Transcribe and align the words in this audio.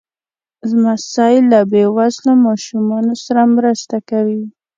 لمسی 0.69 1.35
له 1.51 1.59
بې 1.71 1.83
وزله 1.97 2.33
ماشومانو 2.45 3.13
سره 3.25 3.41
مرسته 3.55 3.95
کوي. 4.09 4.43